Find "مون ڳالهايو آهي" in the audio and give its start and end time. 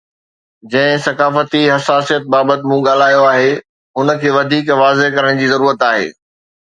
2.69-3.51